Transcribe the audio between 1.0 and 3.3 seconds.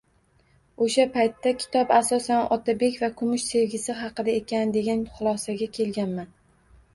paytda kitob asosan Otabek bilan